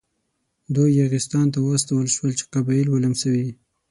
دوی 0.75 0.91
یاغستان 1.01 1.45
ته 1.53 1.59
واستول 1.61 2.05
شول 2.15 2.31
چې 2.39 2.45
قبایل 2.53 2.87
ولمسوي. 2.89 3.49